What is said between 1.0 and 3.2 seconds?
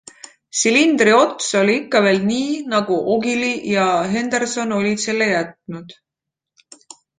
ots oli ikka veel nii, nagu